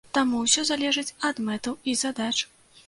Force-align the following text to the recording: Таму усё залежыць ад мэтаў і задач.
Таму 0.17 0.39
усё 0.45 0.61
залежыць 0.71 1.15
ад 1.31 1.43
мэтаў 1.51 1.79
і 1.91 1.97
задач. 2.05 2.37